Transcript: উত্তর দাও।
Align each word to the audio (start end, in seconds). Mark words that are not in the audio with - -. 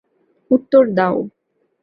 উত্তর 0.51 0.83
দাও। 0.97 1.17